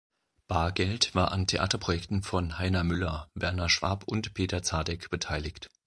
[0.47, 5.69] Bargeld war an Theaterprojekten von Heiner Müller, Werner Schwab und Peter Zadek beteiligt.